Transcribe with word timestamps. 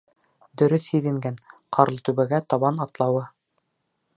Дөрөҫ 0.61 0.87
һиҙенгән, 0.93 1.37
Ҡарлытүбәгә 1.77 2.41
табан 2.55 2.81
атлауы. 2.87 3.25